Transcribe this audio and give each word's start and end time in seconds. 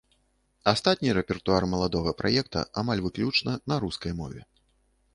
Астатні 0.71 1.13
рэпертуар 1.17 1.63
маладога 1.75 2.15
праекта 2.23 2.65
амаль 2.85 3.05
выключна 3.07 3.57
на 3.73 3.83
рускай 3.85 4.21
мове. 4.25 4.41